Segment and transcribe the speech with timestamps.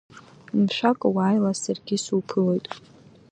[0.55, 2.65] Умшәакәа уааила, саргьы суԥылоит!